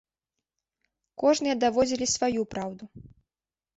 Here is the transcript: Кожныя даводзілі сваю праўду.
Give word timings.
Кожныя 1.23 1.55
даводзілі 1.65 2.05
сваю 2.15 2.41
праўду. 2.55 2.83